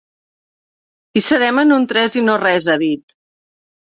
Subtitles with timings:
[1.19, 3.17] Hi serem en un tres i no res, ha dit.